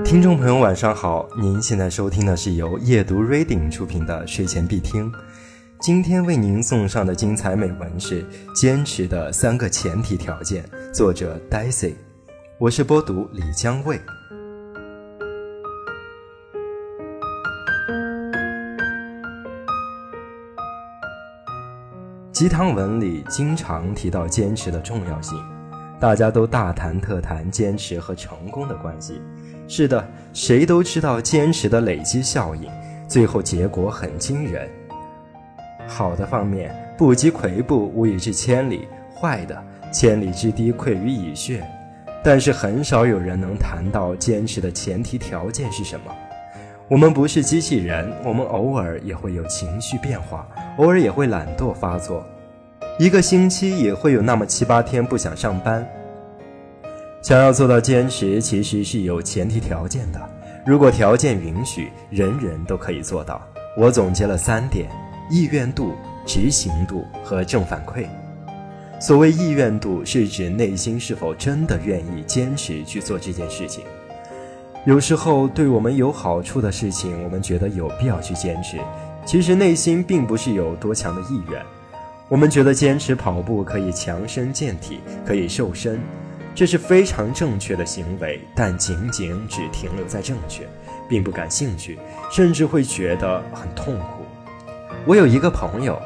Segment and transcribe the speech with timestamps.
[0.00, 1.28] 听众朋友，晚上好！
[1.38, 5.12] 您现在收听的是由夜读 Reading 出品的睡前必听。
[5.78, 8.22] 今天为您送上的精彩美文是
[8.54, 11.92] 《坚持的三个前提条件》，作者 Daisy。
[12.58, 14.00] 我是播读李江卫。
[22.32, 25.38] 鸡汤文里经常提到坚持的重要性，
[26.02, 29.22] 大家都大谈特谈坚持和成功的关系。
[29.68, 32.68] 是的，谁都知道坚持的累积效应，
[33.06, 34.68] 最后结果很惊人。
[35.86, 38.80] 好的方面，不积跬步无以至千里；
[39.14, 39.56] 坏的，
[39.92, 41.64] 千里之堤溃于蚁穴。
[42.20, 46.12] 但是很少有人能谈到坚持的前提条件是什么。
[46.88, 50.48] 我们不是机器人，我们偶尔也会有情绪变化，
[50.78, 52.26] 偶尔也会懒惰发作，
[52.98, 55.86] 一个星期也会有那么七八天不想上班。
[57.22, 60.20] 想要做到坚持，其实是有前提条件的。
[60.66, 63.40] 如果条件允许，人人都可以做到。
[63.78, 64.90] 我总结了三点：
[65.30, 65.92] 意愿度、
[66.26, 68.06] 执行度和正反馈。
[69.00, 73.84] 所谓意愿度，是指内心是否真的愿意坚持去做这件事情。
[74.84, 78.78] 有时候，对我们有好处的事情，我们觉得有必要去坚持，
[79.24, 81.62] 其实内心并不是有多强的意愿。
[82.28, 86.00] 我们觉得坚持跑步可以强身健体，可以瘦身。
[86.54, 90.68] 这是非常正确的行为，但仅仅只停留在正确，
[91.08, 91.98] 并不感兴趣，
[92.30, 94.24] 甚至会觉得很痛苦。
[95.06, 96.00] 我有一个朋友，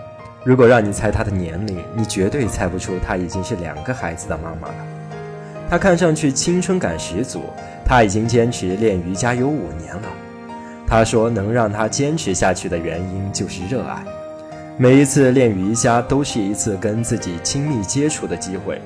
[0.45, 4.75] 如果让你猜他的年龄，你绝对猜不出他已经是两个孩子的妈妈了。
[5.69, 7.43] 他看上去青春感十足，
[7.85, 10.09] 他已经坚持练瑜伽有五年了。
[10.87, 14.05] 他说，能让他坚持下去的原因就是热爱。
[14.79, 18.81] 每一次练瑜伽都是一次跟自己亲密接触的机会。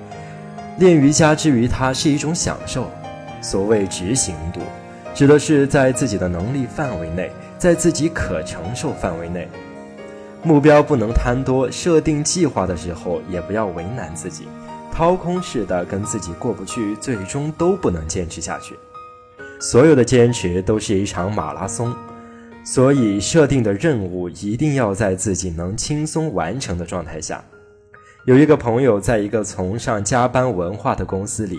[0.81, 2.91] 练瑜伽之于他是一种享受。
[3.43, 4.61] 所谓执行度，
[5.15, 9.47] 指的是在自己的能力范围内，在自己可承受范围内。
[10.43, 14.49] 目标不能贪多，设定计划的时候也不要为难自己，
[14.91, 18.75] 掏空似的跟自己过不去，最终都不能坚持下去。
[19.61, 21.95] 所有的坚持都是一场马拉松，
[22.65, 27.45] 所以设定的任务一定要在自己能轻松完成的状态下。
[28.27, 31.59] 有一个朋友在一个崇尚加班文化的公司里，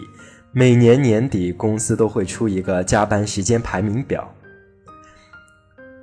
[0.52, 4.32] 每年年底公司都会出一个加班时间排名表，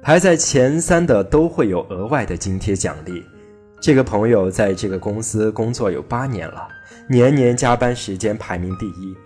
[0.03, 3.23] 排在前三的都会有额外的津贴奖励。
[3.81, 6.67] 这个朋友在这个公司工作有八年了，
[7.09, 9.17] 年年加班时间排名第一，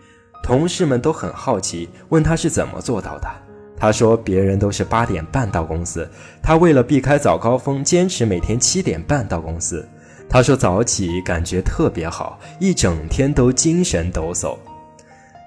[0.42, 3.28] 同事们都很好奇，问他是怎么做到的。
[3.75, 6.06] 他说别人都是八点半到公司，
[6.42, 9.88] 他为了避开早高峰，坚持每天七点半到公司。
[10.32, 14.56] 他说：“早起感觉特别好，一整天都精神抖擞。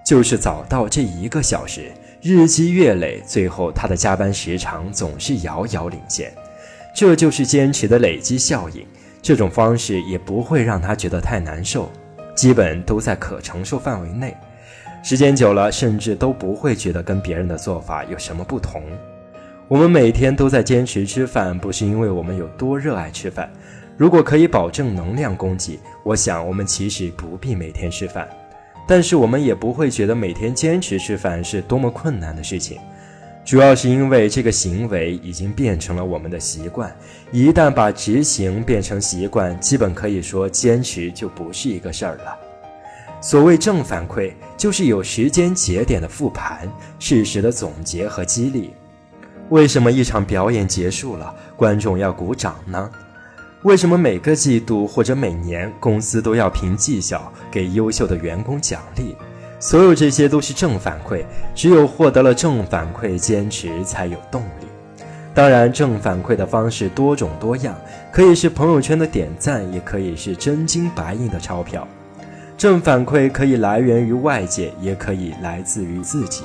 [0.06, 1.92] 就是早到这一个小时，
[2.22, 6.32] 日积月累，最后他的加班时长总是遥遥领先。
[6.94, 8.86] 这就是坚持的累积效应。
[9.24, 11.92] 这种方式也不会让他觉得太难受，
[12.36, 14.38] 基本都在可承受范围内。
[15.04, 18.84] 时间久了，甚至都不会觉得跟别人的做法有什么不同。
[19.68, 23.52] 我们每天都在坚持吃饭，不是因为我们有多热爱吃饭。”
[23.98, 28.28] 如果可以保证能量供给，我想我们其实不必每天吃饭，
[28.86, 32.78] 但是我们也不会觉得每天坚持吃饭是多么困难的事情。
[33.46, 36.94] 主要是因为这个行为已经变成了我们的习惯，
[37.32, 42.38] 一旦把执行变成习惯，基本可以说坚持就不是一个事儿了。
[43.22, 46.70] 所谓正反馈，就是有时间节点的复盘、
[47.00, 48.74] 事实的总结和激励。
[49.50, 52.90] 为什么一场表演结束了，观众要鼓掌呢？
[53.66, 59.16] 为什么每个季度或者每年公司都要凭绩效给优秀的员工奖励？
[59.60, 64.68] 所有这些都是正反馈，只有获得了正反馈，坚持才有动力。
[65.34, 67.76] 当然，正反馈的方式多种多样，
[68.12, 71.88] 可以是朋友圈的点赞，也可以是真金白银的钞票。
[72.56, 76.44] 正反馈可以来源于外界，也可以来自于自己。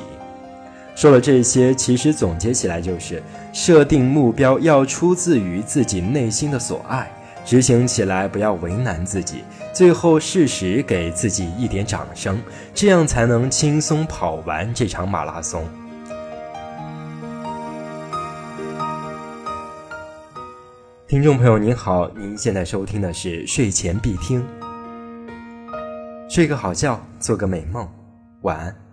[0.95, 3.23] 说了这些，其实总结起来就是：
[3.53, 7.11] 设定目标要出自于自己内心的所爱，
[7.45, 9.43] 执行起来不要为难自己，
[9.73, 12.39] 最后适时给自己一点掌声，
[12.75, 15.65] 这样才能轻松跑完这场马拉松。
[21.09, 24.45] 听众朋友您好，您现在收听的是睡前必听，
[26.29, 27.89] 睡个好觉，做个美梦，
[28.43, 28.90] 晚安。